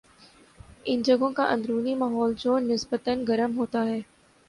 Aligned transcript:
ان 0.85 1.01
جگہوں 1.01 1.31
کا 1.31 1.43
اندرونی 1.49 1.93
ماحول 1.95 2.33
جو 2.37 2.57
نسبتا 2.61 3.11
گرم 3.27 3.57
ہوتا 3.57 3.85
ہے 3.85 3.99